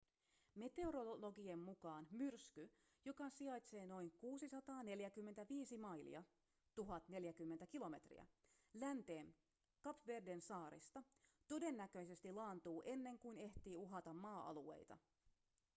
[0.55, 2.69] meteorologien mukaan myrsky
[3.05, 6.23] joka sijaitsee noin 645 mailia
[6.77, 7.93] 1 040 km
[8.73, 9.35] länteen
[9.81, 11.03] kap verden saarista
[11.47, 14.97] todennäköisesti laantuu ennen kuin ehtii uhata maa-alueita